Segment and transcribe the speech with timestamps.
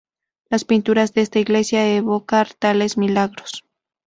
[0.49, 3.65] Las pinturas de esta iglesia evocar tales milagros.